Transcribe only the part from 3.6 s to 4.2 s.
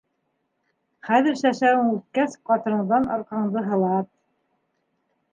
һылат.